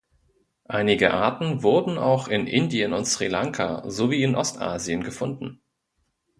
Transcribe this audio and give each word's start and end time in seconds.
Einige 0.65 1.13
Arten 1.13 1.61
wurden 1.61 1.99
auch 1.99 2.27
in 2.27 2.47
Indien 2.47 2.93
und 2.93 3.05
Sri 3.05 3.27
Lanka, 3.27 3.87
sowie 3.87 4.23
in 4.23 4.33
Ostasien 4.35 5.03
gefunden. 5.03 5.61